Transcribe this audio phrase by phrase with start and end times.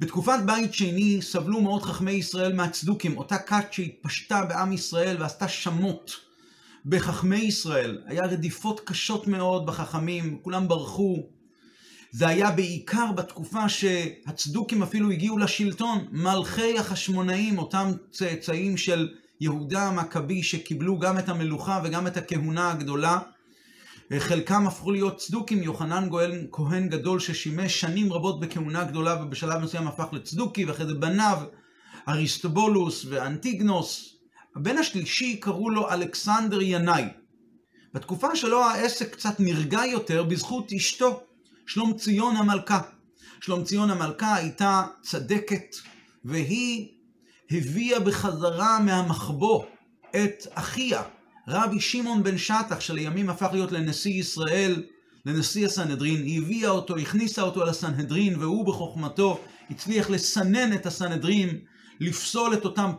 [0.00, 6.16] בתקופת בית שני סבלו מאוד חכמי ישראל מהצדוקים, אותה כת שהתפשטה בעם ישראל ועשתה שמות
[6.86, 8.02] בחכמי ישראל.
[8.06, 11.16] היה רדיפות קשות מאוד בחכמים, כולם ברחו.
[12.10, 19.08] זה היה בעיקר בתקופה שהצדוקים אפילו הגיעו לשלטון, מלכי החשמונאים, אותם צאצאים של
[19.40, 23.18] יהודה המכבי שקיבלו גם את המלוכה וגם את הכהונה הגדולה.
[24.18, 29.88] חלקם הפכו להיות צדוקים, יוחנן גואל כהן גדול ששימש שנים רבות בכהונה גדולה ובשלב מסוים
[29.88, 31.38] הפך לצדוקי, ואחרי זה בניו,
[32.08, 34.16] אריסטובולוס ואנטיגנוס.
[34.56, 37.04] הבן השלישי קראו לו אלכסנדר ינאי.
[37.94, 41.22] בתקופה שלו העסק קצת נרגע יותר בזכות אשתו,
[41.66, 42.80] שלום ציון המלכה.
[43.40, 45.76] שלום ציון המלכה הייתה צדקת,
[46.24, 46.88] והיא
[47.50, 49.64] הביאה בחזרה מהמחבוא
[50.10, 51.02] את אחיה,
[51.48, 54.82] רבי שמעון בן שטח, שלימים הפך להיות לנשיא ישראל,
[55.26, 59.40] לנשיא הסנהדרין, היא הביאה אותו, הכניסה אותו לסנהדרין, והוא בחוכמתו
[59.70, 61.58] הצליח לסנן את הסנהדרין,
[62.00, 62.90] לפסול את אותם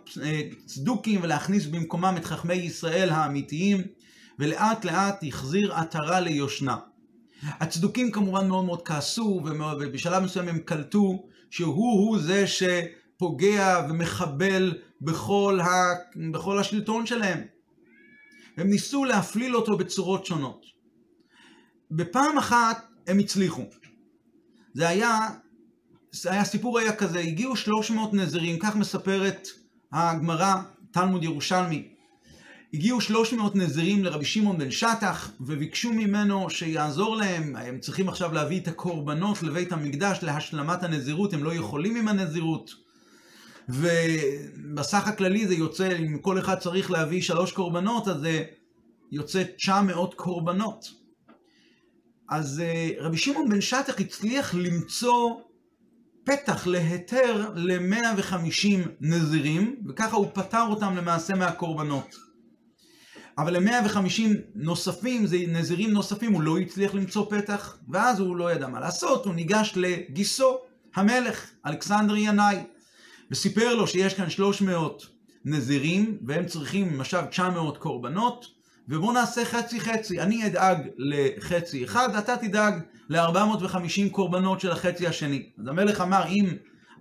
[0.65, 3.81] צדוקים ולהכניס במקומם את חכמי ישראל האמיתיים,
[4.39, 6.77] ולאט לאט החזיר עטרה ליושנה.
[7.43, 9.41] הצדוקים כמובן מאוד מאוד כעסו,
[9.79, 15.69] ובשלב מסוים הם קלטו שהוא הוא זה שפוגע ומחבל בכל, ה...
[16.31, 17.54] בכל השלטון שלהם.
[18.57, 20.65] הם ניסו להפליל אותו בצורות שונות.
[21.91, 23.63] בפעם אחת הם הצליחו.
[24.73, 25.19] זה היה,
[26.11, 29.47] זה היה, הסיפור היה כזה, הגיעו 300 נזירים, כך מספרת
[29.91, 30.55] הגמרא,
[30.91, 31.87] תלמוד ירושלמי.
[32.73, 38.59] הגיעו 300 נזירים לרבי שמעון בן שטח, וביקשו ממנו שיעזור להם, הם צריכים עכשיו להביא
[38.59, 42.84] את הקורבנות לבית המקדש להשלמת הנזירות, הם לא יכולים עם הנזירות.
[43.69, 48.43] ובסך הכללי זה יוצא, אם כל אחד צריך להביא שלוש קורבנות, אז זה
[49.11, 50.91] יוצא 900 קורבנות.
[52.29, 52.63] אז
[52.99, 55.35] רבי שמעון בן שטח הצליח למצוא
[56.23, 62.15] פתח להיתר ל-150 נזירים, וככה הוא פטר אותם למעשה מהקורבנות.
[63.37, 64.21] אבל ל-150
[64.55, 69.25] נוספים, זה נזירים נוספים, הוא לא הצליח למצוא פתח, ואז הוא לא ידע מה לעשות,
[69.25, 70.57] הוא ניגש לגיסו,
[70.95, 72.63] המלך, אלכסנדר ינאי.
[73.31, 75.05] וסיפר לו שיש כאן 300
[75.45, 78.45] נזירים, והם צריכים למשל 900 קורבנות,
[78.89, 80.21] ובואו נעשה חצי חצי.
[80.21, 82.73] אני אדאג לחצי אחד, אתה תדאג
[83.09, 85.49] ל-450 קורבנות של החצי השני.
[85.59, 86.45] אז המלך אמר, אם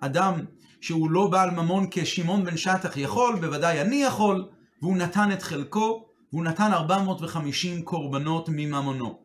[0.00, 0.34] אדם
[0.80, 4.44] שהוא לא בעל ממון כשמעון בן שטח יכול, בוודאי אני יכול,
[4.82, 9.18] והוא נתן את חלקו, והוא נתן 450 קורבנות מממונו.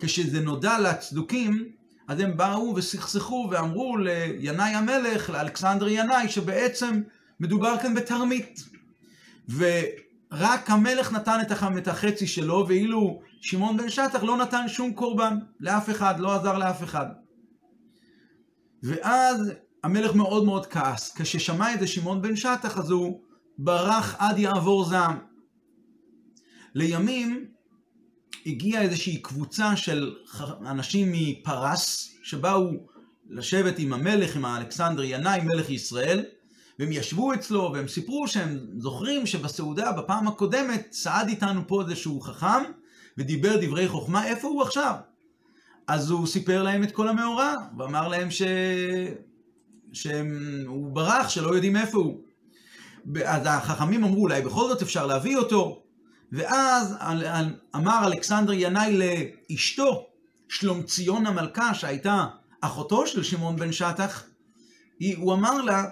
[0.00, 1.68] כשזה נודע לצדוקים,
[2.08, 7.02] אז הם באו וסכסכו ואמרו לינאי המלך, לאלכסנדר ינאי, שבעצם
[7.40, 8.64] מדובר כאן בתרמית.
[9.48, 11.38] ורק המלך נתן
[11.78, 16.58] את החצי שלו, ואילו שמעון בן שטח לא נתן שום קורבן לאף אחד, לא עזר
[16.58, 17.06] לאף אחד.
[18.82, 19.52] ואז
[19.84, 21.14] המלך מאוד מאוד כעס.
[21.16, 23.20] כששמע את זה שמעון בן שטח, אז הוא
[23.58, 25.18] ברח עד יעבור זעם.
[26.74, 27.46] לימים,
[28.46, 30.14] הגיעה איזושהי קבוצה של
[30.66, 32.70] אנשים מפרס, שבאו
[33.30, 36.24] לשבת עם המלך, עם האלכסנדר ינאי, מלך ישראל,
[36.78, 42.62] והם ישבו אצלו, והם סיפרו שהם זוכרים שבסעודה, בפעם הקודמת, צעד איתנו פה איזשהו חכם,
[43.18, 44.94] ודיבר דברי חוכמה, איפה הוא עכשיו?
[45.86, 48.42] אז הוא סיפר להם את כל המאורע, ואמר להם ש...
[49.92, 52.20] שהוא ברח, שלא יודעים איפה הוא.
[53.24, 55.85] אז החכמים אמרו, אולי בכל זאת אפשר להביא אותו,
[56.32, 56.94] ואז
[57.76, 58.98] אמר אלכסנדר ינאי
[59.50, 60.06] לאשתו,
[60.48, 62.26] שלומציון המלכה, שהייתה
[62.60, 64.24] אחותו של שמעון בן שטח,
[65.16, 65.84] הוא אמר לה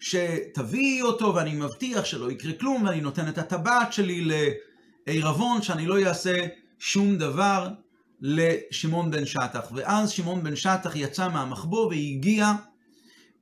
[0.00, 4.28] שתביאי אותו ואני מבטיח שלא יקרה כלום ואני נותן את הטבעת שלי
[5.06, 6.46] לעירבון שאני לא אעשה
[6.78, 7.68] שום דבר
[8.20, 9.72] לשמעון בן שטח.
[9.74, 12.52] ואז שמעון בן שטח יצא מהמחבוא והגיע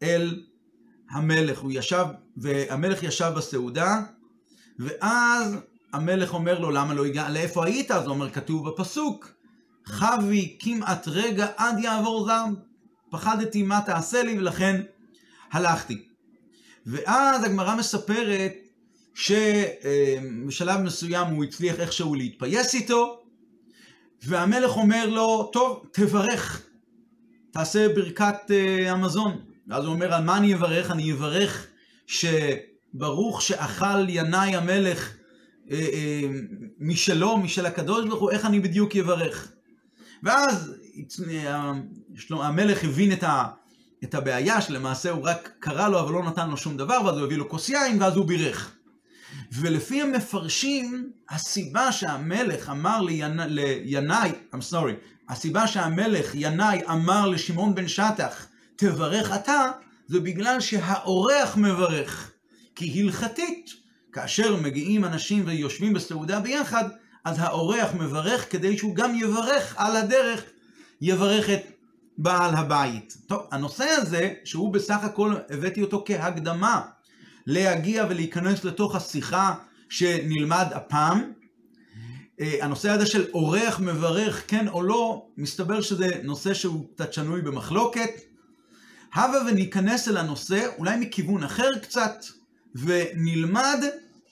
[0.03, 0.43] אל
[1.11, 1.59] המלך.
[1.59, 2.05] הוא ישב,
[2.37, 4.01] והמלך ישב בסעודה,
[4.79, 5.57] ואז
[5.93, 7.91] המלך אומר לו, למה לא הגע, לאיפה היית?
[7.91, 9.33] אז הוא אומר, כתוב בפסוק,
[9.85, 12.55] חבי כמעט רגע עד יעבור זעם.
[13.11, 14.83] פחדתי מה תעשה לי ולכן
[15.53, 16.05] הלכתי.
[16.87, 18.53] ואז הגמרא מספרת
[19.15, 23.23] שבשלב מסוים הוא הצליח איכשהו להתפייס איתו,
[24.23, 26.63] והמלך אומר לו, טוב, תברך,
[27.53, 28.51] תעשה ברכת
[28.89, 29.41] המזון.
[29.69, 30.91] ואז הוא אומר, על מה אני אברך?
[30.91, 31.67] אני אברך
[32.07, 35.17] שברוך שאכל ינאי המלך
[36.79, 39.53] משלו, משל הקדוש ברוך הוא, איך אני בדיוק אברך.
[40.23, 40.75] ואז
[42.31, 43.45] המלך הבין את, ה,
[44.05, 47.25] את הבעיה שלמעשה הוא רק קרא לו אבל לא נתן לו שום דבר, ואז הוא
[47.25, 48.73] הביא לו כוס יין ואז הוא בירך.
[49.53, 54.93] ולפי המפרשים, הסיבה שהמלך אמר לינאי, I'm sorry,
[55.29, 58.47] הסיבה שהמלך ינאי אמר לשמעון בן שטח,
[58.77, 59.71] תברך אתה,
[60.07, 62.31] זה בגלל שהאורח מברך.
[62.75, 63.82] כי הלכתית,
[64.13, 66.89] כאשר מגיעים אנשים ויושבים בסעודה ביחד,
[67.25, 70.43] אז האורח מברך כדי שהוא גם יברך על הדרך,
[71.01, 71.63] יברך את
[72.19, 73.17] בעל הבית.
[73.27, 76.81] טוב, הנושא הזה, שהוא בסך הכל הבאתי אותו כהקדמה
[77.47, 79.55] להגיע ולהיכנס לתוך השיחה
[79.89, 81.33] שנלמד הפעם,
[82.41, 87.43] אה, הנושא הזה של אורח מברך כן או לא, מסתבר שזה נושא שהוא קצת שנוי
[87.43, 88.11] במחלוקת.
[89.15, 92.25] הבה וניכנס אל הנושא, אולי מכיוון אחר קצת,
[92.75, 93.85] ונלמד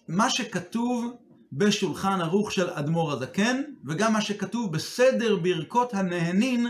[0.09, 1.17] מה שכתוב
[1.53, 6.67] בשולחן ערוך של אדמו"ר הזקן, וגם מה שכתוב בסדר ברכות הנהנין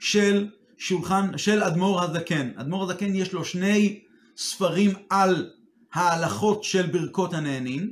[0.00, 2.50] של שולחן, של אדמו"ר הזקן.
[2.56, 4.00] אדמו"ר הזקן יש לו שני
[4.36, 5.50] ספרים על
[5.92, 7.90] ההלכות של ברכות הנהנין.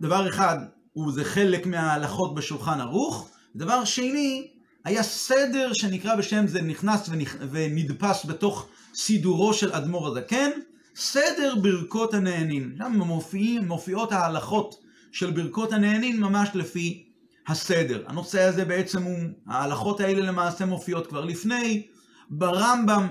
[0.00, 0.58] דבר אחד,
[0.92, 3.30] הוא זה חלק מההלכות בשולחן ערוך.
[3.56, 4.48] דבר שני,
[4.84, 7.10] היה סדר שנקרא בשם זה נכנס
[7.50, 10.50] ונדפס בתוך סידורו של אדמו"ר הזקן,
[10.96, 12.74] סדר ברכות הנהנין.
[12.78, 14.74] שם מופיעים, מופיעות ההלכות
[15.12, 17.08] של ברכות הנהנין ממש לפי
[17.48, 18.04] הסדר.
[18.06, 21.86] הנושא הזה בעצם הוא, ההלכות האלה למעשה מופיעות כבר לפני,
[22.30, 23.08] ברמב"ם.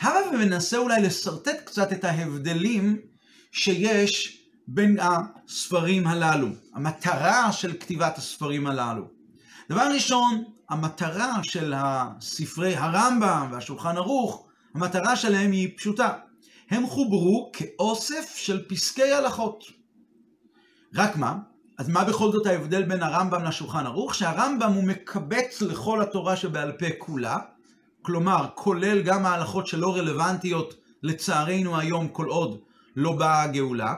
[0.00, 2.98] הבה וננסה אולי לשרטט קצת את ההבדלים
[3.52, 9.08] שיש בין הספרים הללו, המטרה של כתיבת הספרים הללו.
[9.70, 16.12] דבר ראשון, המטרה של הספרי הרמב"ם והשולחן ערוך, המטרה שלהם היא פשוטה.
[16.72, 19.64] הם חוברו כאוסף של פסקי הלכות.
[20.94, 21.38] רק מה?
[21.78, 24.14] אז מה בכל זאת ההבדל בין הרמב"ם לשולחן ערוך?
[24.14, 27.38] שהרמב"ם הוא מקבץ לכל התורה שבעל פה כולה,
[28.02, 32.58] כלומר, כולל גם ההלכות שלא רלוונטיות לצערנו היום כל עוד
[32.96, 33.94] לא באה הגאולה,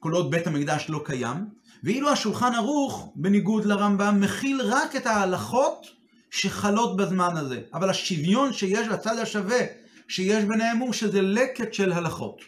[0.00, 1.46] כל עוד בית המקדש לא קיים,
[1.84, 5.86] ואילו השולחן ערוך, בניגוד לרמב"ם, מכיל רק את ההלכות
[6.30, 7.60] שחלות בזמן הזה.
[7.74, 9.60] אבל השוויון שיש לצד השווה,
[10.10, 12.40] שיש ביניהם הוא שזה לקט של הלכות.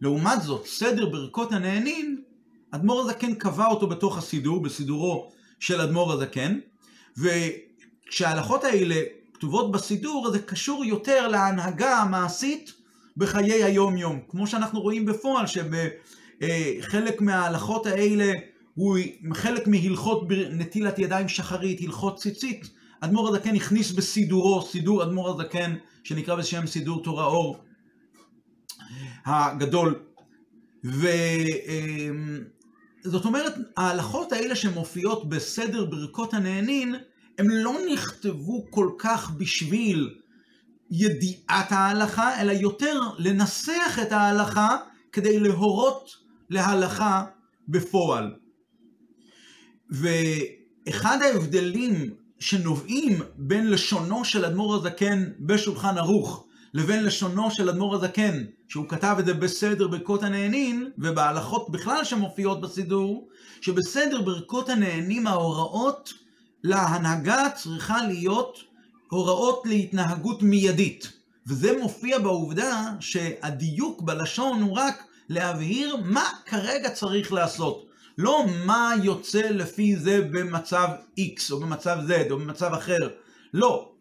[0.00, 2.22] לעומת זאת, סדר ברכות הנהנין,
[2.70, 6.58] אדמו"ר הזקן קבע אותו בתוך הסידור, בסידורו של אדמו"ר הזקן,
[7.16, 8.94] וכשההלכות האלה
[9.34, 12.72] כתובות בסידור, זה קשור יותר להנהגה המעשית
[13.16, 14.20] בחיי היום-יום.
[14.28, 18.32] כמו שאנחנו רואים בפועל, שבחלק מההלכות האלה
[18.74, 18.98] הוא
[19.32, 22.75] חלק מהלכות נטילת ידיים שחרית, הלכות ציצית.
[23.00, 27.64] אדמו"ר הזקן הכניס בסידורו, סידור אדמו"ר הזקן, שנקרא בשם סידור תורה אור
[29.26, 30.02] הגדול.
[30.84, 31.04] וזאת
[33.22, 36.94] אמ, אומרת, ההלכות האלה שמופיעות בסדר ברכות הנהנין,
[37.38, 40.14] הם לא נכתבו כל כך בשביל
[40.90, 44.76] ידיעת ההלכה, אלא יותר לנסח את ההלכה
[45.12, 46.10] כדי להורות
[46.50, 47.24] להלכה
[47.68, 48.34] בפועל.
[49.90, 58.44] ואחד ההבדלים שנובעים בין לשונו של אדמו"ר הזקן בשולחן ערוך לבין לשונו של אדמו"ר הזקן,
[58.68, 63.28] שהוא כתב את זה בסדר ברכות הנהנין, ובהלכות בכלל שמופיעות בסידור,
[63.60, 66.12] שבסדר ברכות הנהנים ההוראות
[66.64, 68.58] להנהגה צריכה להיות
[69.08, 71.12] הוראות להתנהגות מיידית.
[71.46, 77.85] וזה מופיע בעובדה שהדיוק בלשון הוא רק להבהיר מה כרגע צריך לעשות.
[78.18, 80.88] לא מה יוצא לפי זה במצב
[81.20, 83.08] X או במצב Z או במצב אחר.
[83.54, 83.92] לא.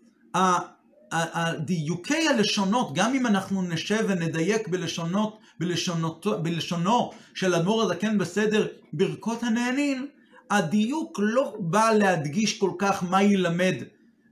[1.59, 9.43] דיוקי הלשונות, גם אם אנחנו נשב ונדייק בלשונות, בלשונות, בלשונו של אדמו"ר הזקן בסדר ברכות
[9.43, 10.07] הנהנין,
[10.49, 13.75] הדיוק לא בא להדגיש כל כך מה יילמד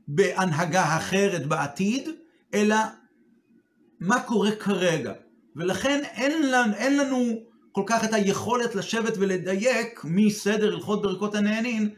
[0.08, 2.10] בהנהגה אחרת בעתיד,
[2.54, 2.76] אלא
[4.00, 5.14] מה קורה כרגע.
[5.56, 7.40] ולכן אין לנו, אין לנו
[7.74, 11.90] כל כך את היכולת לשבת ולדייק מסדר הלכות ברכות הנהנין,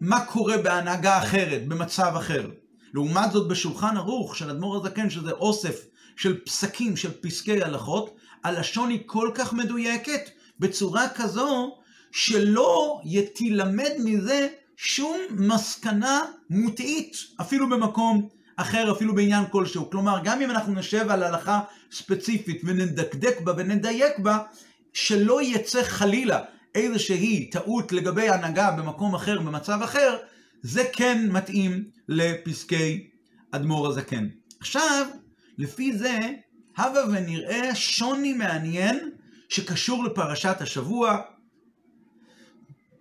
[0.00, 2.50] מה קורה בהנהגה אחרת, במצב אחר.
[2.94, 5.86] לעומת זאת בשולחן ערוך של אדמו"ר הזקן, שזה אוסף
[6.16, 11.76] של פסקים, של פסקי הלכות, הלשון היא כל כך מדויקת, בצורה כזו
[12.12, 13.00] שלא
[13.34, 19.90] תילמד מזה שום מסקנה מוטעית, אפילו במקום אחר, אפילו בעניין כלשהו.
[19.90, 21.60] כלומר, גם אם אנחנו נשב על הלכה
[21.92, 24.38] ספציפית ונדקדק בה ונדייק בה,
[24.92, 26.40] שלא יצא חלילה
[26.74, 30.16] איזושהי טעות לגבי הנהגה במקום אחר, במצב אחר,
[30.62, 33.08] זה כן מתאים לפסקי
[33.50, 34.28] אדמו"ר הזקן.
[34.60, 35.06] עכשיו,
[35.58, 36.18] לפי זה,
[36.76, 39.10] הבה ונראה שוני מעניין
[39.48, 41.20] שקשור לפרשת השבוע,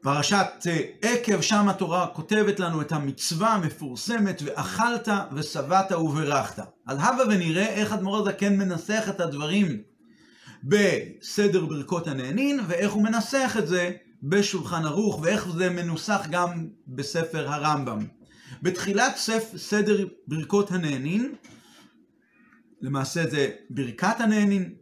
[0.02, 6.64] פרשת אה, עקב, שם התורה כותבת לנו את המצווה המפורסמת, ואכלת ושבעת וברכת.
[6.88, 9.82] אז הבה ונראה איך אדמו"ר הזקן מנסח את הדברים
[10.64, 13.92] בסדר ברכות הנהנין, ואיך הוא מנסח את זה
[14.24, 18.08] בשולחן ערוך, ואיך זה מנוסח גם בספר הרמב"ם.
[18.62, 19.18] בתחילת
[19.58, 21.36] סדר ברכות הנהנין,
[22.82, 24.76] למעשה זה ברכת הנהנין.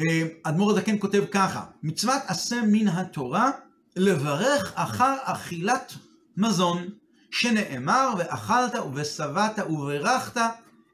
[0.00, 3.50] אה, אדמו"ר הזקן כותב ככה, מצוות עשה מן התורה
[3.96, 5.92] לברך אחר אכילת
[6.36, 6.88] מזון,
[7.30, 10.40] שנאמר ואכלת ושבעת וברכת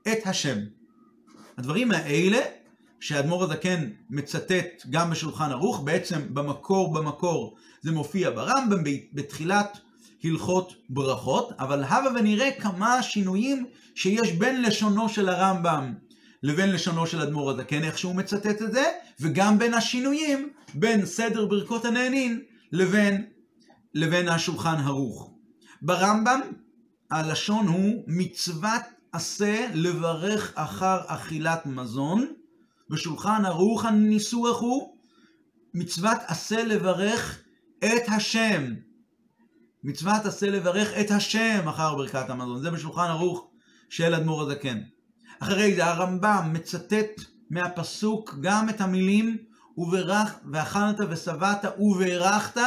[0.09, 0.59] את השם.
[1.59, 2.39] הדברים האלה
[3.01, 9.79] שהאדמו"ר הזקן מצטט גם בשולחן ערוך, בעצם במקור במקור זה מופיע ברמב"ם בתחילת
[10.25, 15.95] הלכות ברכות, אבל הבה ונראה כמה שינויים שיש בין לשונו של הרמב"ם
[16.43, 18.85] לבין לשונו של אדמו"ר הזקן, איך שהוא מצטט את זה,
[19.21, 22.41] וגם בין השינויים בין סדר ברכות הנהנין
[22.73, 23.27] לבין,
[23.95, 25.31] לבין השולחן ערוך.
[25.83, 26.41] ברמב"ם
[27.11, 32.27] הלשון הוא מצוות עשה לברך אחר אכילת מזון,
[32.91, 34.97] בשולחן ערוך הניסוח הוא
[35.75, 37.43] מצוות עשה לברך
[37.79, 38.75] את השם.
[39.85, 42.63] מצוות עשה לברך את השם אחר ברכת המזון.
[42.63, 43.51] זה בשולחן ערוך
[43.89, 44.81] של אדמו"ר הזקן.
[45.41, 49.37] אחרי זה הרמב"ם מצטט מהפסוק גם את המילים
[49.77, 52.61] וברך, ואכלת ושבעת וברכת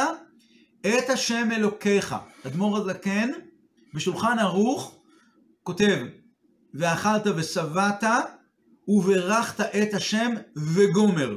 [0.80, 2.16] את השם אלוקיך.
[2.46, 3.30] אדמו"ר הזקן
[3.94, 5.00] בשולחן ערוך
[5.62, 5.98] כותב
[6.74, 8.04] ואכלת ושבעת
[8.90, 11.36] וברכת את השם וגומר.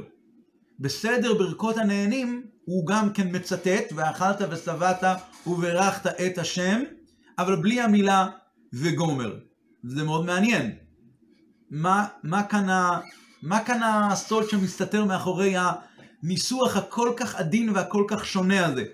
[0.80, 5.02] בסדר ברכות הנהנים הוא גם כן מצטט ואכלת ושבעת
[5.46, 6.82] וברכת את השם,
[7.38, 8.28] אבל בלי המילה
[8.72, 9.36] וגומר.
[9.84, 10.72] זה מאוד מעניין.
[11.70, 13.00] מה, מה, כאן, ה,
[13.42, 15.54] מה כאן הסוד שמסתתר מאחורי
[16.22, 18.84] הניסוח הכל כך עדין והכל כך שונה הזה?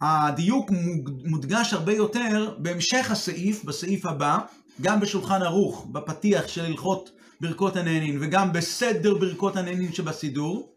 [0.00, 0.70] הדיוק
[1.24, 4.38] מודגש הרבה יותר בהמשך הסעיף, בסעיף הבא,
[4.80, 7.10] גם בשולחן ערוך, בפתיח של הלכות
[7.44, 10.72] ברכות הנהנין, וגם בסדר ברכות הנהנין שבסידור.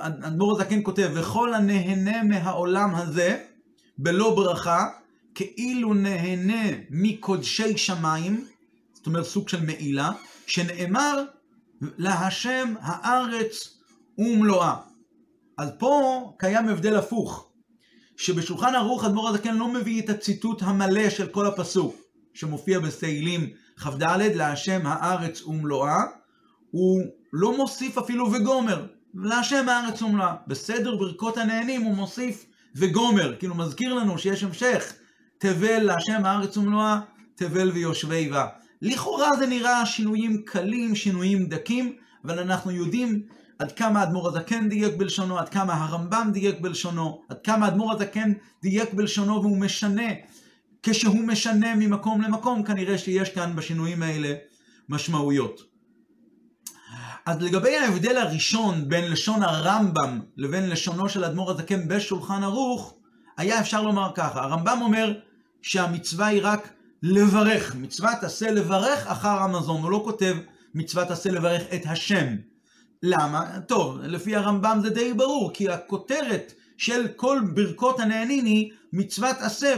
[0.00, 3.44] אדמו"ר הזקן כותב, וכל הנהנה מהעולם הזה,
[3.98, 4.86] בלא ברכה,
[5.34, 8.44] כאילו נהנה מקודשי שמיים,
[8.92, 10.10] זאת אומרת סוג של מעילה,
[10.46, 11.22] שנאמר
[11.80, 13.78] להשם הארץ
[14.18, 14.76] ומלואה.
[15.58, 17.48] אז פה קיים הבדל הפוך,
[18.16, 21.96] שבשולחן ערוך אדמו"ר הזקן לא מביא את הציטוט המלא של כל הפסוק,
[22.34, 24.02] שמופיע בסעילים כ"ד,
[24.34, 26.02] להשם הארץ ומלואה,
[26.70, 27.02] הוא
[27.32, 30.34] לא מוסיף אפילו וגומר, להשם הארץ ומלואה.
[30.46, 34.92] בסדר ברכות הנהנים הוא מוסיף וגומר, כאילו מזכיר לנו שיש המשך,
[35.38, 37.00] תבל להשם הארץ ומלואה,
[37.34, 38.46] תבל ויושבי בה.
[38.82, 43.22] לכאורה זה נראה שינויים קלים, שינויים דקים, אבל אנחנו יודעים
[43.58, 48.32] עד כמה האדמו"ר הזקן דייק בלשונו, עד כמה הרמב"ם דייק בלשונו, עד כמה האדמו"ר הזקן
[48.62, 50.12] דייק בלשונו והוא משנה.
[50.88, 54.34] כשהוא משנה ממקום למקום, כנראה שיש כאן בשינויים האלה
[54.88, 55.62] משמעויות.
[57.26, 62.94] אז לגבי ההבדל הראשון בין לשון הרמב"ם לבין לשונו של אדמו"ר הזקן בשולחן ערוך,
[63.36, 65.14] היה אפשר לומר ככה, הרמב"ם אומר
[65.62, 66.68] שהמצווה היא רק
[67.02, 70.36] לברך, מצוות עשה לברך אחר המזון, הוא לא כותב
[70.74, 72.36] מצוות עשה לברך את השם.
[73.02, 73.60] למה?
[73.68, 79.74] טוב, לפי הרמב"ם זה די ברור, כי הכותרת של כל ברכות הנהנין היא מצוות עשה,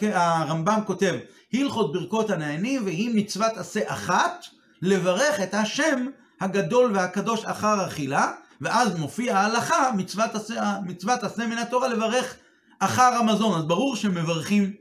[0.00, 1.14] והרמב"ם כותב,
[1.54, 4.44] הלכות ברכות הנהנין והיא מצוות עשה אחת,
[4.82, 6.06] לברך את השם
[6.40, 12.34] הגדול והקדוש אחר אכילה, ואז מופיע ההלכה, מצוות עשה, מצוות עשה מן התורה לברך
[12.78, 13.58] אחר המזון.
[13.58, 14.72] אז ברור שמברכים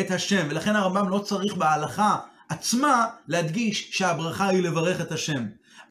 [0.00, 2.16] את השם, ולכן הרמב"ם לא צריך בהלכה
[2.48, 5.46] עצמה להדגיש שהברכה היא לברך את השם.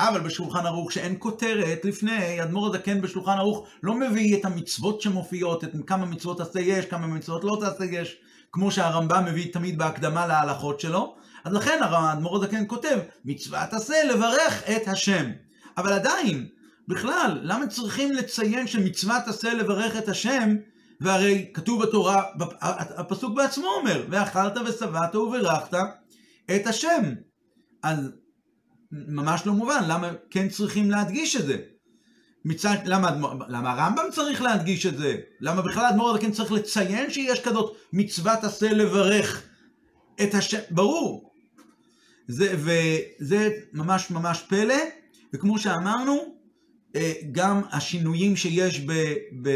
[0.10, 5.64] אבל בשולחן ערוך שאין כותרת לפני, אדמו"ר הזקן בשולחן ערוך לא מביא את המצוות שמופיעות,
[5.64, 8.18] את כמה מצוות עשה יש, כמה מצוות לא תעשה יש,
[8.52, 11.16] כמו שהרמב"ם מביא תמיד בהקדמה להלכות שלו.
[11.44, 15.32] אז לכן האדמו"ר הזקן כותב, מצוות עשה לברך את השם.
[15.78, 16.48] אבל עדיין,
[16.88, 20.56] בכלל, למה צריכים לציין שמצוות עשה לברך את השם,
[21.02, 22.24] והרי כתוב בתורה,
[22.98, 25.78] הפסוק בעצמו אומר, ואכלת ושבעת וברכת
[26.56, 27.14] את השם.
[27.84, 28.12] אז
[28.92, 31.58] ממש לא מובן, למה כן צריכים להדגיש את זה?
[32.46, 33.12] מצד, למה,
[33.48, 35.18] למה הרמב"ם צריך להדגיש את זה?
[35.42, 39.44] למה בכלל האדמו"ר כן צריך לציין שיש כזאת מצוות עשה לברך
[40.24, 40.60] את השם?
[40.72, 41.32] ברור.
[42.28, 44.76] זה, וזה ממש ממש פלא,
[45.34, 46.36] וכמו שאמרנו,
[46.96, 48.92] אה, גם השינויים שיש ב,
[49.42, 49.50] ב,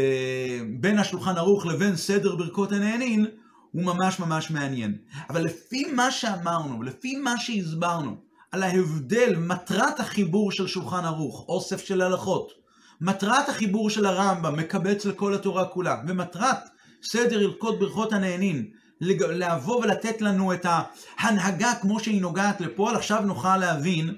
[0.80, 3.26] בין השולחן ערוך לבין סדר ברכות הנהנין,
[3.72, 4.98] הוא ממש ממש מעניין.
[5.30, 8.25] אבל לפי מה שאמרנו, לפי מה שהסברנו,
[8.56, 12.52] על ההבדל, מטרת החיבור של שולחן ערוך, אוסף של הלכות,
[13.00, 16.58] מטרת החיבור של הרמב"ם, מקבץ לכל התורה כולה, ומטרת
[17.02, 18.70] סדר הלכות ברכות הנהנין,
[19.00, 24.14] לבוא ולתת לנו את ההנהגה כמו שהיא נוגעת לפועל, עכשיו נוכל להבין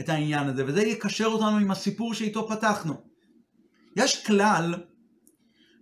[0.00, 2.94] את העניין הזה, וזה יקשר אותנו עם הסיפור שאיתו פתחנו.
[3.96, 4.74] יש כלל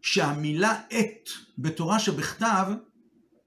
[0.02, 2.66] שהמילה עת בתורה שבכתב,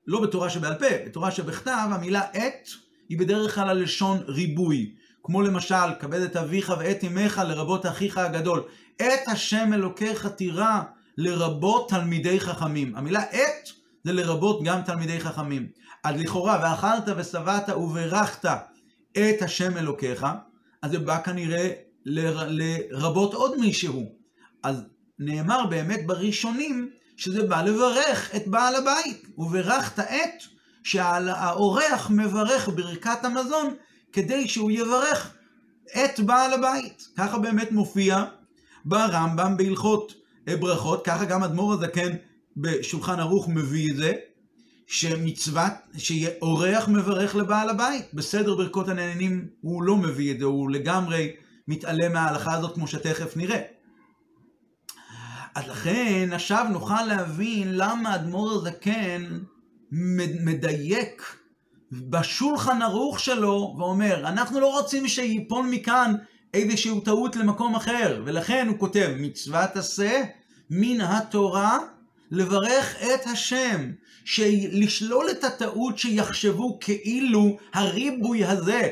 [0.07, 2.69] לא בתורה שבעל פה, בתורה שבכתב, המילה עת
[3.11, 4.91] היא בדרך כלל הלשון ריבוי.
[5.23, 8.63] כמו למשל, כבד את אביך ואת אמך לרבות אחיך הגדול.
[8.95, 10.81] את השם אלוקיך תירא
[11.17, 12.95] לרבות תלמידי חכמים.
[12.95, 13.69] המילה את
[14.03, 15.67] זה לרבות גם תלמידי חכמים.
[16.03, 18.45] אז לכאורה, ואכלת ושבעת וברכת
[19.11, 20.25] את השם אלוקיך,
[20.81, 21.69] אז זה בא כנראה
[22.05, 24.15] לרבות עוד מישהו.
[24.63, 24.83] אז
[25.19, 29.25] נאמר באמת בראשונים שזה בא לברך את בעל הבית.
[29.37, 30.43] וברכת את
[30.83, 33.73] שהאורח מברך ברכת המזון
[34.11, 35.33] כדי שהוא יברך
[36.03, 37.07] את בעל הבית.
[37.17, 38.23] ככה באמת מופיע
[38.85, 40.13] ברמב"ם בהלכות
[40.59, 42.11] ברכות, ככה גם אדמו"ר הזקן
[42.57, 44.13] בשולחן ערוך מביא את זה,
[44.87, 48.13] שמצוות, שאורח מברך לבעל הבית.
[48.13, 51.31] בסדר ברכות הנהנים הוא לא מביא את זה, הוא לגמרי
[51.67, 53.61] מתעלם מההלכה הזאת כמו שתכף נראה.
[55.55, 59.39] אז לכן עכשיו נוכל להבין למה אדמו"ר הזקן
[59.91, 61.35] מדייק
[61.91, 66.15] בשולחן ערוך שלו ואומר, אנחנו לא רוצים שיפול מכאן
[66.53, 70.23] איזושהי טעות למקום אחר, ולכן הוא כותב, מצוות עשה
[70.69, 71.79] מן התורה
[72.31, 73.91] לברך את השם,
[74.71, 78.89] לשלול את הטעות שיחשבו כאילו הריבוי הזה,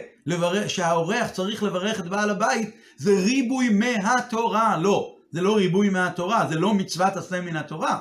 [0.67, 4.77] שהאורח צריך לברך את בעל הבית, זה ריבוי מהתורה.
[4.77, 7.99] לא, זה לא ריבוי מהתורה, זה לא מצוות עשה מן התורה.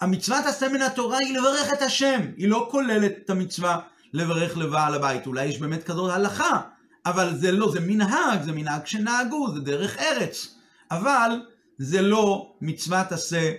[0.00, 3.78] המצוות עשה מן התורה היא לברך את השם, היא לא כוללת את המצווה
[4.12, 5.26] לברך לבעל הבית.
[5.26, 6.60] אולי יש באמת כזאת הלכה,
[7.06, 10.54] אבל זה לא, זה מנהג, זה מנהג שנהגו, זה דרך ארץ.
[10.90, 11.30] אבל
[11.78, 13.52] זה לא מצוות עשה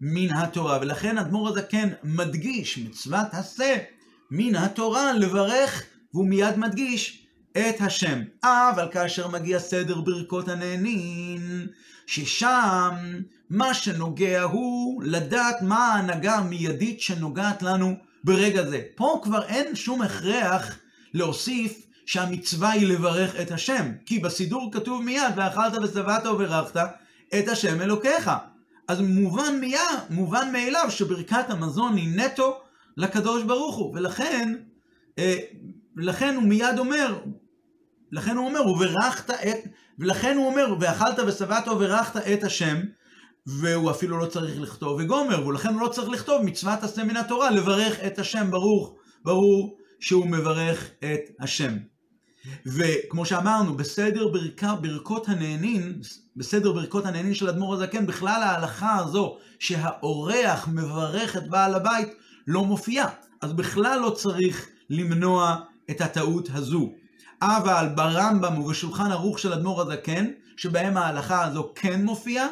[0.00, 3.76] מן התורה, ולכן אדמו"ר הזקן מדגיש מצוות עשה
[4.30, 5.82] מן התורה לברך,
[6.14, 8.22] והוא מיד מדגיש את השם.
[8.44, 11.66] אבל כאשר מגיע סדר ברכות הנהנין,
[12.08, 12.94] ששם
[13.50, 18.82] מה שנוגע הוא לדעת מה ההנהגה המיידית שנוגעת לנו ברגע זה.
[18.94, 20.78] פה כבר אין שום הכרח
[21.14, 26.80] להוסיף שהמצווה היא לברך את השם, כי בסידור כתוב מיד, ואכלת ושבעת וברכת
[27.38, 28.30] את השם אלוקיך.
[28.88, 32.60] אז מובן מיד, מובן מאליו שברכת המזון היא נטו
[32.96, 34.54] לקדוש ברוך הוא, ולכן,
[35.18, 35.36] אה,
[35.96, 37.18] לכן הוא מיד אומר,
[38.12, 39.58] לכן הוא אומר, וברכת את,
[39.98, 42.76] ולכן הוא אומר, ואכלת ושבעת וברכת את השם,
[43.46, 47.50] והוא אפילו לא צריך לכתוב וגומר, ולכן הוא לא צריך לכתוב מצוות עשה מן התורה,
[47.50, 51.76] לברך את השם, ברוך, ברור שהוא מברך את השם.
[52.66, 56.00] וכמו שאמרנו, בסדר ברכה, ברכות הנהנין,
[56.36, 62.08] בסדר ברכות הנהנין של אדמו"ר הזקן, בכלל ההלכה הזו שהאורח מברך את בעל הבית
[62.46, 63.08] לא מופיעה.
[63.40, 65.56] אז בכלל לא צריך למנוע
[65.90, 66.92] את הטעות הזו.
[67.42, 72.46] אבל ברמב"ם ובשולחן ערוך של אדמו"ר הזקן, שבהם ההלכה הזו כן מופיעה,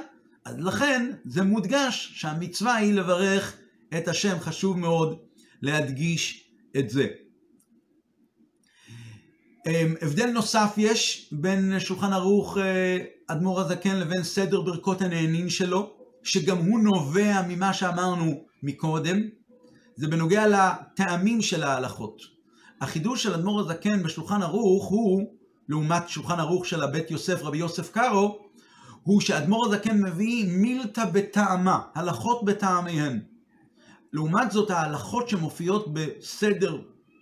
[0.45, 3.57] אז לכן זה מודגש שהמצווה היא לברך
[3.99, 5.19] את השם, חשוב מאוד
[5.63, 7.07] להדגיש את זה.
[9.67, 15.97] אמ, הבדל נוסף יש בין שולחן ערוך אה, אדמו"ר הזקן לבין סדר ברכות הנהנין שלו,
[16.23, 19.21] שגם הוא נובע ממה שאמרנו מקודם,
[19.97, 22.36] זה בנוגע לטעמים של ההלכות.
[22.81, 25.23] החידוש של אדמו"ר הזקן בשולחן ערוך הוא,
[25.69, 28.39] לעומת שולחן ערוך של הבית יוסף רבי יוסף קארו,
[29.03, 33.21] הוא שאדמו"ר הזקן מביא מילתא בטעמה, הלכות בטעמיהן.
[34.13, 36.79] לעומת זאת ההלכות שמופיעות בסדר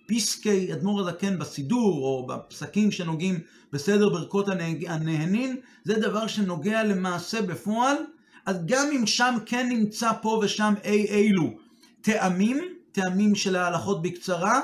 [0.09, 3.41] פסקי אדמו"ר הזקן בסידור, או בפסקים שנוגעים
[3.73, 4.49] בסדר ברכות
[4.87, 7.97] הנהנין, זה דבר שנוגע למעשה בפועל,
[8.47, 11.51] אז גם אם שם כן נמצא פה ושם אי אילו
[12.01, 12.61] טעמים,
[12.93, 14.61] טעמים של ההלכות בקצרה,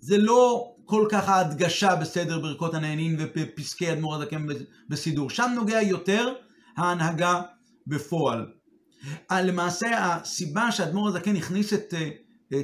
[0.00, 4.46] זה לא כל כך ההדגשה בסדר ברכות הנהנין ובפסקי אדמו"ר הזקן
[4.88, 5.30] בסידור.
[5.30, 6.32] שם נוגע יותר
[6.76, 7.42] ההנהגה
[7.86, 8.46] בפועל.
[9.32, 11.94] למעשה הסיבה שאדמו"ר הזקן הכניס את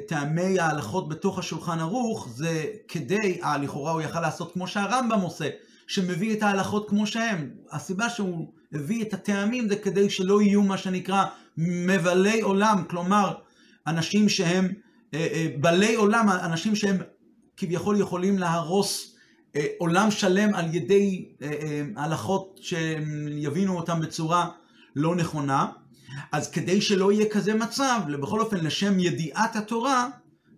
[0.08, 5.48] טעמי ההלכות בתוך השולחן ערוך, זה כדי, אה, לכאורה הוא יכל לעשות כמו שהרמב"ם עושה,
[5.86, 7.50] שמביא את ההלכות כמו שהם.
[7.70, 11.24] הסיבה שהוא הביא את הטעמים זה כדי שלא יהיו מה שנקרא
[11.58, 13.34] מבלי עולם, כלומר,
[13.86, 14.68] אנשים שהם
[15.14, 16.96] אה, אה, בלי עולם, אנשים שהם
[17.62, 19.14] כביכול יכולים להרוס
[19.56, 24.48] אה, עולם שלם על ידי אה, אה, הלכות שהם יבינו אותם בצורה
[24.96, 25.66] לא נכונה.
[26.32, 30.08] אז כדי שלא יהיה כזה מצב, בכל אופן לשם ידיעת התורה,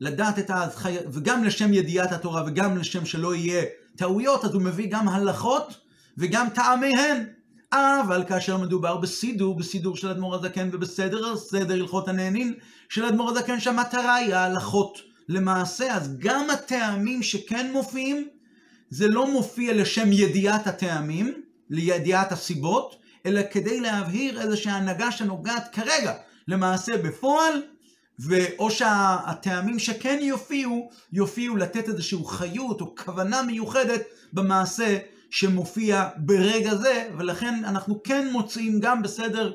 [0.00, 3.64] לדעת את ההזכיה, וגם לשם ידיעת התורה וגם לשם שלא יהיה
[3.96, 5.80] טעויות, אז הוא מביא גם הלכות
[6.18, 7.24] וגם טעמיהן.
[7.72, 12.54] אבל כאשר מדובר בסידור, בסידור של אדמו"ר הזקן ובסדר, סדר הלכות הנהנין
[12.88, 18.28] של אדמו"ר הזקן, שהמטרה היא ההלכות למעשה, אז גם הטעמים שכן מופיעים,
[18.90, 26.12] זה לא מופיע לשם ידיעת הטעמים, לידיעת הסיבות, אלא כדי להבהיר איזושהי הנהגה שנוגעת כרגע
[26.48, 27.62] למעשה בפועל,
[28.18, 34.98] ואו שהטעמים שכן יופיעו, יופיעו לתת איזושהי חיות או כוונה מיוחדת במעשה
[35.30, 39.52] שמופיע ברגע זה, ולכן אנחנו כן מוצאים גם בסדר,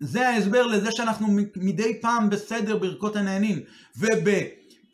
[0.00, 1.26] זה ההסבר לזה שאנחנו
[1.56, 3.60] מדי פעם בסדר ברכות הנהנין,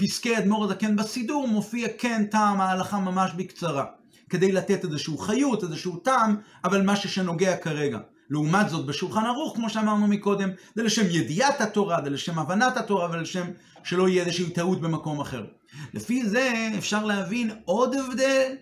[0.00, 3.84] ובפסקי אדמו"ר הזקן בסידור מופיע כן טעם ההלכה ממש בקצרה,
[4.30, 7.98] כדי לתת איזשהו חיות, איזשהו טעם, אבל משהו שנוגע כרגע.
[8.30, 13.08] לעומת זאת בשולחן ערוך, כמו שאמרנו מקודם, זה לשם ידיעת התורה, זה לשם הבנת התורה
[13.12, 13.46] ולשם
[13.84, 15.44] שלא יהיה איזושהי טעות במקום אחר.
[15.94, 18.52] לפי זה אפשר להבין עוד הבדל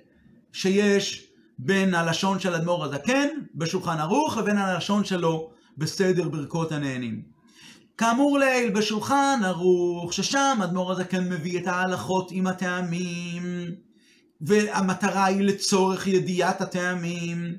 [0.52, 1.26] שיש
[1.58, 7.37] בין הלשון של אדמו"ר הזקן בשולחן ערוך לבין הלשון שלו בסדר ברכות הנהנים.
[7.98, 13.64] כאמור לעיל בשולחן ערוך, ששם אדמו"ר הזקן מביא את ההלכות עם הטעמים,
[14.40, 17.56] והמטרה היא לצורך ידיעת הטעמים.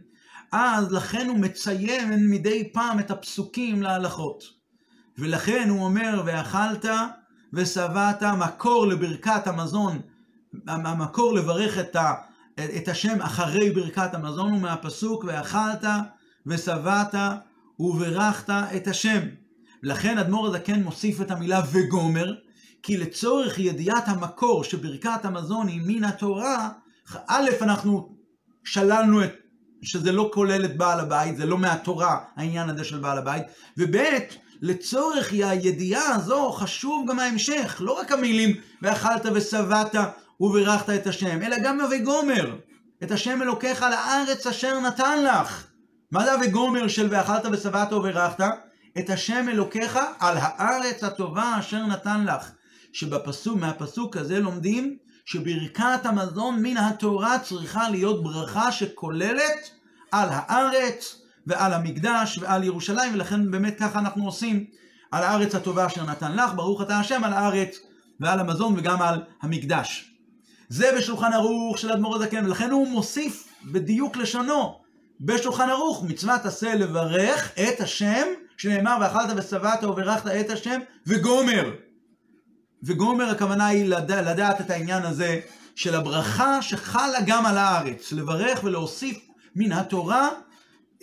[0.51, 4.43] אז לכן הוא מציין מדי פעם את הפסוקים להלכות.
[5.17, 6.85] ולכן הוא אומר, ואכלת
[7.53, 9.99] ושבעת, מקור לברכת המזון,
[10.67, 12.13] המקור לברך את, ה,
[12.55, 15.83] את השם אחרי ברכת המזון הוא מהפסוק, ואכלת
[16.45, 17.15] ושבעת
[17.79, 19.19] וברכת את השם.
[19.83, 22.33] לכן אדמו"ר הזקן מוסיף את המילה וגומר,
[22.83, 26.69] כי לצורך ידיעת המקור שברכת המזון היא מן התורה,
[27.27, 28.15] א', אנחנו
[28.63, 29.31] שללנו את
[29.81, 33.43] שזה לא כולל את בעל הבית, זה לא מהתורה העניין הזה של בעל הבית,
[33.77, 33.97] וב'
[34.61, 39.95] לצורך הידיעה הזו חשוב גם ההמשך, לא רק המילים ואכלת ושבעת
[40.39, 42.55] וברכת את השם, אלא גם הווגומר,
[43.03, 45.63] את השם אלוקיך לארץ אשר נתן לך.
[46.11, 48.43] מה זה הווגומר של ואכלת ושבעת וברכת?
[48.97, 52.51] את השם אלוקיך על הארץ הטובה אשר נתן לך.
[52.93, 59.69] שבפסוק, מהפסוק הזה לומדים שברכת המזון מן התורה צריכה להיות ברכה שכוללת
[60.11, 64.65] על הארץ ועל המקדש ועל ירושלים, ולכן באמת ככה אנחנו עושים
[65.11, 67.79] על הארץ הטובה אשר נתן לך, ברוך אתה השם על הארץ
[68.19, 70.13] ועל המזון וגם על המקדש.
[70.69, 74.79] זה בשולחן ערוך של אדמו"ר הזקן, ולכן הוא מוסיף בדיוק לשונו
[75.21, 78.27] בשולחן ערוך מצוות עשה לברך את השם,
[78.59, 81.71] שנאמר ואכלת ושבעת וברכת את השם וגומר.
[82.83, 85.39] וגומר הכוונה היא לדע, לדעת את העניין הזה
[85.75, 89.17] של הברכה שחלה גם על הארץ, לברך ולהוסיף
[89.55, 90.29] מן התורה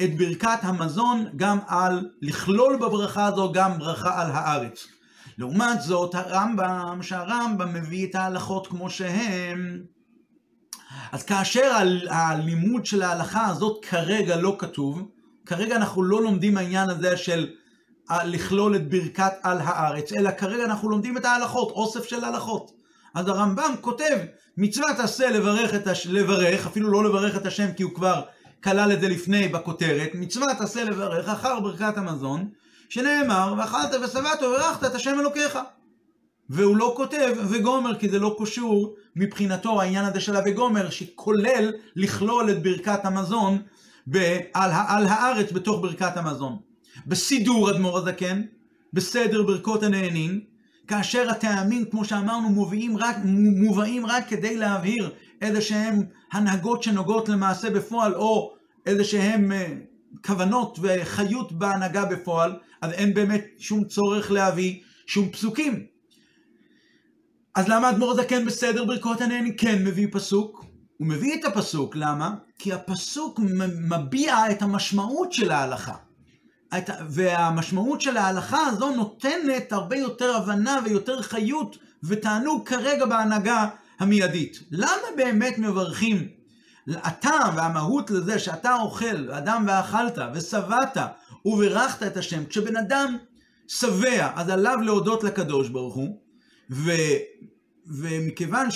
[0.02, 4.86] את ברכת המזון גם על, לכלול בברכה הזו גם ברכה על הארץ.
[5.38, 9.82] לעומת זאת הרמב"ם, שהרמב"ם מביא את ההלכות כמו שהם,
[11.12, 11.76] אז כאשר
[12.10, 15.15] הלימוד של ההלכה הזאת כרגע לא כתוב,
[15.46, 17.48] כרגע אנחנו לא לומדים העניין הזה של
[18.10, 22.72] לכלול את ברכת על הארץ, אלא כרגע אנחנו לומדים את ההלכות, אוסף של הלכות.
[23.14, 24.18] אז הרמב"ם כותב,
[24.56, 26.06] מצוות עשה לברך, את הש...
[26.06, 28.22] לברך, אפילו לא לברך את השם כי הוא כבר
[28.64, 32.48] כלל את זה לפני בכותרת, מצוות עשה לברך אחר ברכת המזון,
[32.88, 35.58] שנאמר, ואכלת ושבעת וברכת את השם אלוקיך.
[36.50, 42.50] והוא לא כותב וגומר, כי זה לא קשור מבחינתו העניין הזה של הווגומר, שכולל לכלול
[42.50, 43.62] את ברכת המזון
[44.10, 46.56] ב- על, הארץ בתוך ברכת המזון.
[47.06, 48.42] בסידור אדמו"ר הזקן,
[48.92, 50.40] בסדר ברכות הנהנין,
[50.86, 53.16] כאשר הטעמים, כמו שאמרנו, מובאים רק,
[53.56, 55.10] מובאים רק כדי להבהיר
[55.42, 58.54] איזה שהם הנהגות שנוגעות למעשה בפועל, או
[58.86, 59.72] איזה שהם אה,
[60.26, 65.86] כוונות וחיות בהנהגה בפועל, אז אין באמת שום צורך להביא שום פסוקים.
[67.54, 70.65] אז למה אדמו"ר הזקן בסדר ברכות הנהנין כן מביא פסוק?
[70.98, 72.34] הוא מביא את הפסוק, למה?
[72.58, 73.40] כי הפסוק
[73.88, 75.94] מביע את המשמעות של ההלכה.
[77.10, 84.62] והמשמעות של ההלכה הזו נותנת הרבה יותר הבנה ויותר חיות ותענוג כרגע בהנהגה המיידית.
[84.70, 86.28] למה באמת מברכים?
[86.88, 90.96] הטעם והמהות לזה שאתה אוכל, אדם ואכלת, ושבעת,
[91.44, 92.46] וברכת את השם.
[92.46, 93.16] כשבן אדם
[93.68, 96.20] שבע, אז עליו להודות לקדוש ברוך הוא,
[96.70, 96.90] ו...
[97.86, 98.70] ומכיוון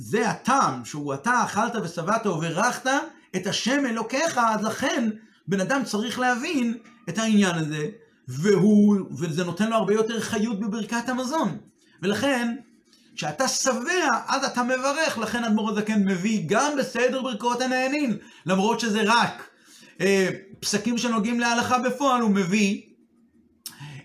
[0.00, 2.90] שזה הטעם, שהוא אתה אכלת ושבעת וברכת
[3.36, 5.10] את השם אלוקיך, אז לכן
[5.48, 7.86] בן אדם צריך להבין את העניין הזה,
[8.28, 11.58] והוא, וזה נותן לו הרבה יותר חיות בברכת המזון.
[12.02, 12.56] ולכן,
[13.16, 19.02] כשאתה שבע, אז אתה מברך, לכן אדמו"ר הזקן מביא גם בסדר ברכות הנהנין, למרות שזה
[19.06, 19.48] רק
[20.00, 20.28] אה,
[20.60, 22.82] פסקים שנוגעים להלכה בפועל, הוא מביא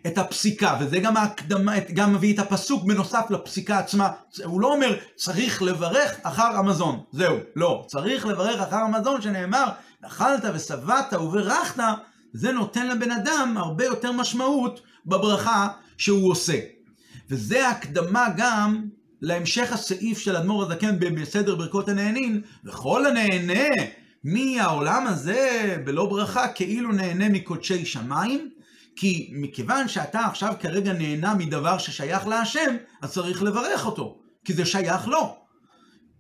[0.08, 4.10] את הפסיקה, וזה גם ההקדמה, גם מביא את הפסוק בנוסף לפסיקה עצמה.
[4.44, 7.00] הוא לא אומר, צריך לברך אחר המזון.
[7.12, 7.86] זהו, לא.
[7.88, 9.66] צריך לברך אחר המזון שנאמר,
[10.02, 11.84] אכלת ושבעת וברכת,
[12.34, 16.60] זה נותן לבן אדם הרבה יותר משמעות בברכה שהוא עושה.
[17.30, 18.82] וזה הקדמה גם
[19.22, 23.64] להמשך הסעיף של אדמו"ר הזקן בסדר ברכות הנהנין, וכל הנהנה
[24.24, 28.50] מהעולם הזה בלא ברכה כאילו נהנה מקודשי שמיים,
[28.96, 34.66] כי מכיוון שאתה עכשיו כרגע נהנה מדבר ששייך להשם, אז צריך לברך אותו, כי זה
[34.66, 35.38] שייך לו.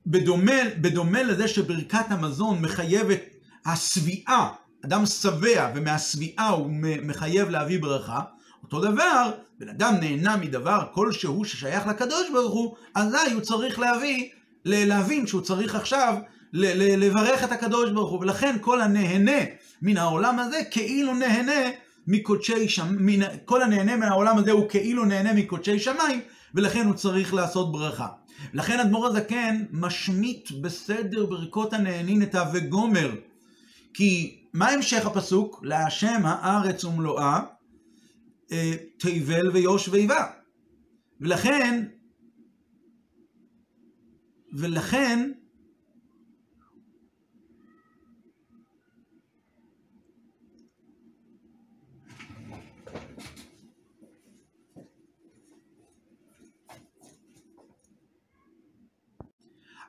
[0.07, 3.19] בדומה, בדומה לזה שברכת המזון מחייבת
[3.65, 4.49] השביעה,
[4.85, 6.71] אדם שבע ומהשביעה הוא
[7.03, 8.21] מחייב להביא ברכה,
[8.63, 14.29] אותו דבר, בן אדם נהנה מדבר כלשהו ששייך לקדוש ברוך הוא, אזי הוא צריך להביא,
[14.65, 16.15] להבין שהוא צריך עכשיו
[16.53, 19.41] לברך את הקדוש ברוך הוא, ולכן כל הנהנה
[19.81, 21.69] מן העולם הזה כאילו נהנה
[22.07, 26.21] מקודשי שמיים, כל הנהנה מן העולם הזה הוא כאילו נהנה מקודשי שמיים,
[26.55, 28.07] ולכן הוא צריך לעשות ברכה.
[28.53, 33.11] לכן אדמו"ר הזקן משמיט בסדר ברכות הנהנין את ה"וגומר".
[33.93, 35.59] כי מה המשך הפסוק?
[35.63, 37.39] להשם הארץ ומלואה,
[38.51, 40.25] אה, תבל ויוש ואיבה.
[41.21, 41.85] ולכן,
[44.53, 45.31] ולכן,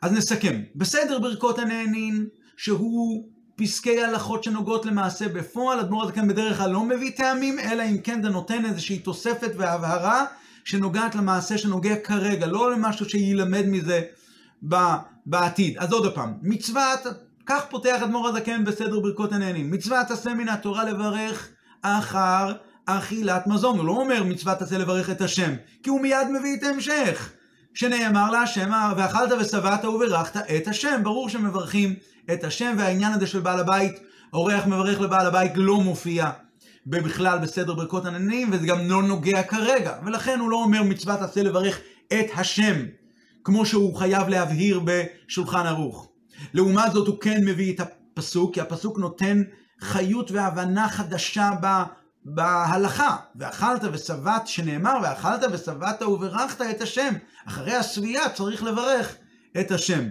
[0.07, 0.63] אז נסכם.
[0.75, 7.11] בסדר ברכות הנהנין, שהוא פסקי הלכות שנוגעות למעשה בפועל, אדמו"ר הזקן בדרך כלל לא מביא
[7.17, 10.25] טעמים, אלא אם כן זה נותן איזושהי תוספת והבהרה
[10.65, 14.03] שנוגעת למעשה שנוגע כרגע, לא למשהו שיילמד מזה
[15.27, 15.79] בעתיד.
[15.79, 17.01] אז עוד פעם, מצוות,
[17.47, 21.49] כך פותח אדמו"ר הזקן בסדר ברכות הנהנים, מצוות עשה מן התורה לברך
[21.83, 22.53] אחר
[22.87, 23.79] אכילת מזון.
[23.79, 27.33] הוא לא אומר מצוות עשה לברך את השם, כי הוא מיד מביא את ההמשך.
[27.77, 31.01] שנאמר להשם, ואכלת ושבעת וברכת את השם.
[31.03, 31.95] ברור שמברכים
[32.33, 33.93] את השם, והעניין הזה של בעל הבית,
[34.33, 36.31] אורח מברך לבעל הבית לא מופיע
[36.87, 39.93] בכלל בסדר ברכות עננים, וזה גם לא נוגע כרגע.
[40.07, 41.81] ולכן הוא לא אומר מצוות עשה לברך
[42.13, 42.77] את השם,
[43.45, 46.09] כמו שהוא חייב להבהיר בשולחן ערוך.
[46.55, 49.43] לעומת זאת הוא כן מביא את הפסוק, כי הפסוק נותן
[49.81, 51.51] חיות והבנה חדשה.
[52.29, 57.15] בהלכה, ואכלת ושבעת, שנאמר, ואכלת ושבעת וברכת את השם.
[57.49, 59.17] אחרי השביעה צריך לברך
[59.61, 60.09] את השם.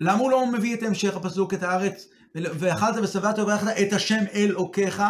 [0.00, 5.02] למה הוא לא מביא את המשך הפסוק, את הארץ, ואכלת ושבעת וברכת את השם אלוקיך,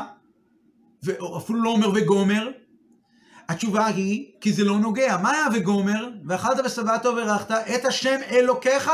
[1.03, 2.49] ואפילו לא אומר וגומר?
[3.49, 5.17] התשובה היא, כי זה לא נוגע.
[5.17, 6.09] מה היה וגומר?
[6.29, 8.91] ואכלת ושבעת וברכת את השם אלוקיך?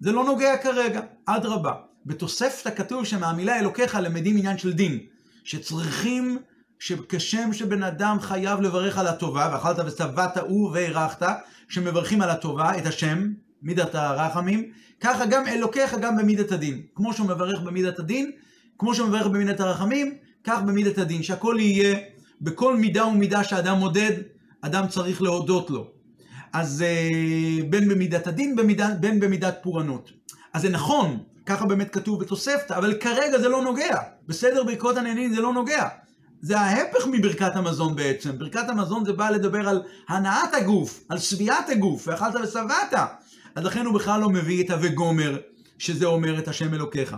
[0.00, 1.72] זה לא נוגע כרגע, אדרבה.
[2.06, 4.98] בתוספתא כתוב שמהמילה אלוקיך למדים עניין של דין.
[5.44, 6.38] שצריכים,
[6.78, 11.26] שכשם שבן אדם חייב לברך על הטובה, ואכלת ושבעת וברכת,
[11.68, 16.82] שמברכים על הטובה, את השם, מידת הרחמים, ככה גם אלוקיך גם במידת הדין.
[16.94, 18.30] כמו שהוא מברך במידת הדין,
[18.78, 21.98] כמו שהוא מברך במידת הרחמים, כך במידת הדין, שהכל יהיה,
[22.40, 24.12] בכל מידה ומידה שאדם מודד,
[24.60, 25.90] אדם צריך להודות לו.
[26.52, 28.56] אז אה, בין במידת הדין,
[29.00, 30.10] בין במידת פורענות.
[30.52, 33.96] אז זה נכון ככה באמת כתוב בתוספתא, אבל כרגע זה לא נוגע.
[34.28, 35.88] בסדר ברכות הנהנין זה לא נוגע.
[36.42, 38.38] זה ההפך מברכת המזון בעצם.
[38.38, 42.92] ברכת המזון זה בא לדבר על הנעת הגוף, על שביעת הגוף, ואכלת ושבעת.
[43.54, 45.38] אז לכן הוא בכלל לא מביא את ה"וגומר",
[45.78, 47.16] שזה אומר את השם אלוקיך.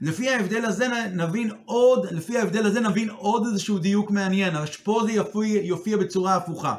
[0.00, 5.02] לפי ההבדל הזה נבין עוד, לפי ההבדל הזה נבין עוד איזשהו דיוק מעניין, אבל פה
[5.06, 6.74] זה יופיע, יופיע בצורה הפוכה.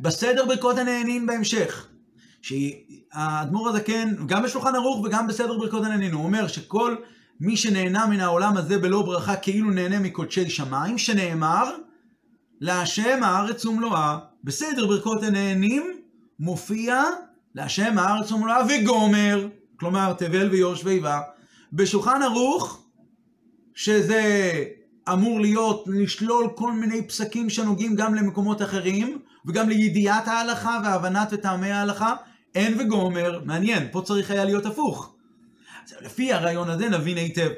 [0.00, 1.88] בסדר ברכות הנהנין בהמשך,
[2.44, 6.96] שהאדמו"ר הזקן, גם בשולחן ערוך וגם בסדר ברכות הנהנין, הוא אומר שכל
[7.40, 11.76] מי שנהנה מן העולם הזה בלא ברכה כאילו נהנה מקודשי שמיים, שנאמר,
[12.60, 15.82] להשם הארץ ומלואה, בסדר ברכות הנהנים,
[16.40, 17.02] מופיע
[17.54, 21.20] להשם הארץ ומלואה וגומר, כלומר תבל ויוש ואיבה.
[21.72, 22.84] בשולחן ערוך,
[23.74, 24.52] שזה
[25.12, 31.70] אמור להיות, לשלול כל מיני פסקים שנוגעים גם למקומות אחרים, וגם לידיעת ההלכה והבנת וטעמי
[31.70, 32.14] ההלכה,
[32.54, 35.14] אין וגומר, מעניין, פה צריך היה להיות הפוך.
[35.84, 37.50] אז לפי הרעיון הזה נבין היטב.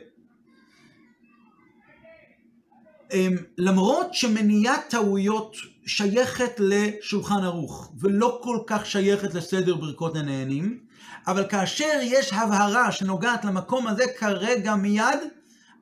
[3.13, 5.57] אמ, למרות שמניעת טעויות
[5.87, 10.79] שייכת לשולחן ערוך, ולא כל כך שייכת לסדר ברכות הנהנים,
[11.27, 15.19] אבל כאשר יש הבהרה שנוגעת למקום הזה כרגע מיד,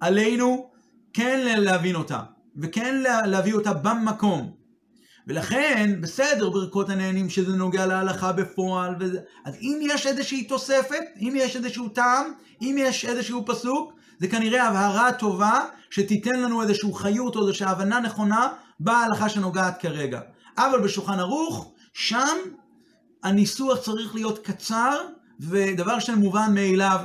[0.00, 0.70] עלינו
[1.12, 2.20] כן להבין אותה,
[2.56, 4.63] וכן להביא אותה במקום.
[5.26, 9.18] ולכן, בסדר ברכות הנהנים שזה נוגע להלכה בפועל, וזה...
[9.44, 12.32] אז אם יש איזושהי תוספת, אם יש איזשהו טעם,
[12.62, 18.00] אם יש איזשהו פסוק, זה כנראה הבהרה טובה שתיתן לנו איזשהו חיות או איזושהי הבנה
[18.00, 18.48] נכונה
[18.80, 20.20] בהלכה שנוגעת כרגע.
[20.58, 22.36] אבל בשולחן ערוך, שם
[23.22, 24.96] הניסוח צריך להיות קצר,
[25.40, 27.00] ודבר שמובן מאליו,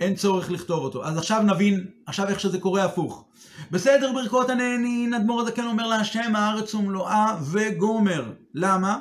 [0.00, 1.04] אין צורך לכתוב אותו.
[1.04, 3.24] אז עכשיו נבין, עכשיו איך שזה קורה הפוך.
[3.70, 8.32] בסדר ברכות הנהנין, אדמו"ר הזקן אומר להשם הארץ ומלואה וגומר.
[8.54, 8.98] למה?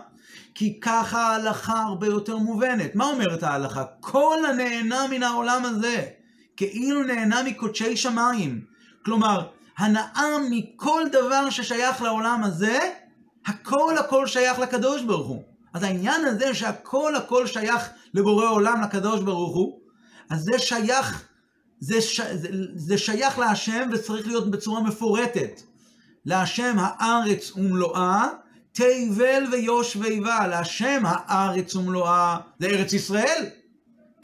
[0.56, 2.96] כי ככה ההלכה הרבה יותר מובנת.
[2.96, 3.84] מה אומרת ההלכה?
[4.00, 6.06] כל הנהנה מן העולם הזה,
[6.58, 8.62] כאילו נהנה מקודשי שמיים.
[9.06, 9.48] כלומר,
[9.78, 12.80] הנאה מכל דבר ששייך לעולם הזה,
[13.46, 15.44] הכל הכל שייך לקדוש ברוך הוא.
[15.74, 19.80] אז העניין הזה שהכל הכל שייך לבורא עולם, לקדוש ברוך הוא,
[20.30, 21.26] אז זה שייך,
[21.80, 25.62] זה, ש, זה, זה שייך להשם וצריך להיות בצורה מפורטת.
[26.26, 28.28] להשם הארץ ומלואה,
[28.72, 33.46] תבל ויוש ויבה, להשם הארץ ומלואה, זה ארץ ישראל.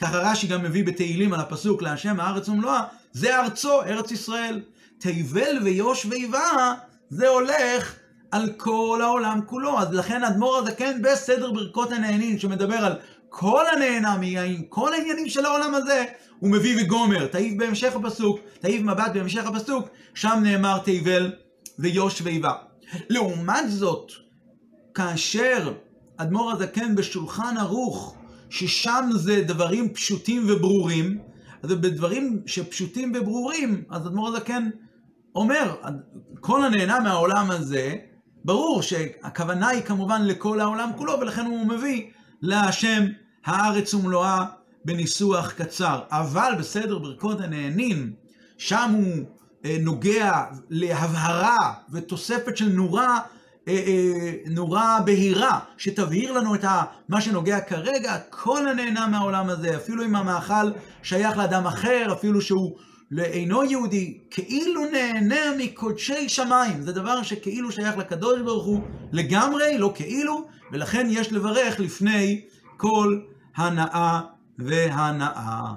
[0.02, 4.62] ככה רש"י גם מביא בתהילים על הפסוק, להשם הארץ ומלואה, זה ארצו, ארץ ישראל.
[4.98, 6.74] תבל ויוש ויבה,
[7.10, 7.96] זה הולך
[8.32, 9.80] על כל העולם כולו.
[9.80, 12.94] אז לכן אדמו"ר הזקן בסדר ברכות הנהנין, שמדבר על
[13.34, 16.04] כל הנהנה מיין, כל העניינים של העולם הזה,
[16.40, 17.28] הוא מביא וגומר.
[17.28, 21.32] תעיף בהמשך הפסוק, תעיף מבט בהמשך הפסוק, שם נאמר תבל
[21.80, 22.54] ויוש ואיבה.
[23.10, 24.12] לעומת זאת,
[24.94, 25.74] כאשר
[26.18, 28.16] אדמו"ר הזקן בשולחן ערוך,
[28.50, 31.20] ששם זה דברים פשוטים וברורים,
[31.64, 34.70] אז בדברים שפשוטים וברורים, אז אדמו"ר הזקן
[35.36, 35.76] אומר,
[36.40, 37.96] כל הנהנה מהעולם הזה,
[38.46, 42.04] ברור שהכוונה היא כמובן לכל העולם כולו, ולכן הוא מביא
[42.42, 43.06] להשם
[43.46, 44.46] הארץ ומלואה
[44.86, 46.00] בניסוח קצר.
[46.12, 48.14] אבל בסדר ברכות הנהנים,
[48.58, 49.26] שם הוא
[49.66, 53.20] אה, נוגע להבהרה ותוספת של נורה,
[53.68, 56.66] אה, אה, נורה בהירה, שתבהיר לנו את
[57.10, 60.72] מה שנוגע כרגע, כל הנהנה מהעולם הזה, אפילו אם המאכל
[61.04, 62.78] שייך לאדם אחר, אפילו שהוא
[63.12, 66.82] לאינו יהודי, כאילו נהנה מקודשי שמיים.
[66.82, 72.42] זה דבר שכאילו שייך לקדוש ברוך הוא לגמרי, לא כאילו, ולכן יש לברך לפני
[72.78, 73.20] כל
[73.56, 74.22] הנאה
[74.60, 75.74] והנאה.